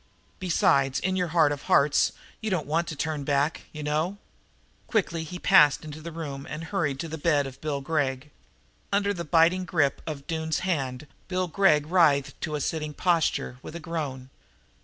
[0.39, 2.11] Besides, in your heart of hearts,
[2.41, 4.17] you don't want to turn back, you know!"
[4.87, 8.31] Quickly he passed into the room and hurried to the bed of Bill Gregg.
[8.91, 13.75] Under the biting grip of Doone's hand Bill Gregg writhed to a sitting posture, with
[13.75, 14.31] a groan.